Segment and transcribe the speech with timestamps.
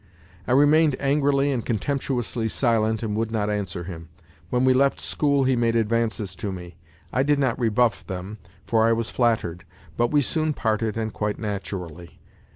[0.47, 4.09] I remained angrily and contemptuously silent and would not answer him.
[4.49, 6.75] When we left school he made advances to me;
[7.13, 9.63] I did not rebuff them, for I was flattered,
[9.97, 12.19] but we soon parted and quite naturally.